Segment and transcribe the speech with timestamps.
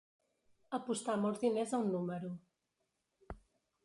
[0.77, 2.31] Apostar molts diners a un número.